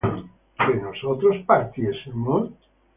[0.61, 2.45] ¿que nosotros partiésemos?